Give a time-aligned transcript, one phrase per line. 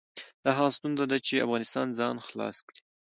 [0.43, 2.79] دا هغه ستونزه ده چې افغانستان ځان خلاص کړي.